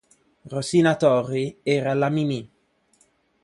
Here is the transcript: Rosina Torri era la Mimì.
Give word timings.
Rosina 0.53 0.93
Torri 1.03 1.59
era 1.75 1.93
la 1.93 2.09
Mimì. 2.09 2.41